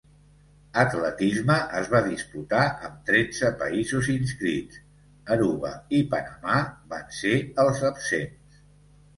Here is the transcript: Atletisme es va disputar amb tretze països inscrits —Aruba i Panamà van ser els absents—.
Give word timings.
Atletisme 0.83 1.57
es 1.81 1.89
va 1.95 1.99
disputar 2.07 2.63
amb 2.87 3.03
tretze 3.11 3.51
països 3.61 4.09
inscrits 4.15 4.81
—Aruba 5.37 5.75
i 5.99 6.03
Panamà 6.15 6.57
van 6.95 7.09
ser 7.23 7.37
els 7.67 7.85
absents—. 7.93 8.61